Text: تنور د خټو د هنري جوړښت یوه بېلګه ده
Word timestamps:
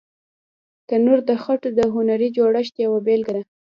تنور 0.87 1.19
د 1.29 1.31
خټو 1.43 1.69
د 1.77 1.79
هنري 1.93 2.29
جوړښت 2.37 2.75
یوه 2.85 2.99
بېلګه 3.05 3.33
ده 3.37 3.43